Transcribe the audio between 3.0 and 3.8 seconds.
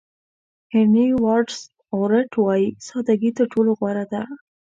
ګي تر ټولو